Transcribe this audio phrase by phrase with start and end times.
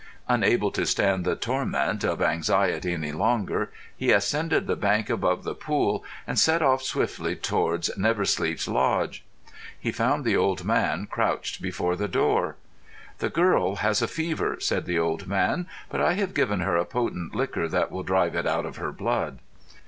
[0.27, 5.53] Unable to stand the torment of anxiety any longer, he ascended the bank above the
[5.53, 9.23] pool, and set off swiftly towards Never Sleep's lodge.
[9.79, 12.55] He found the old man crouched before the door.
[13.19, 15.67] "The girl has a fever," said the old man.
[15.87, 18.91] "But I have given her a potent liquor that will drive it out of her
[18.91, 19.37] blood."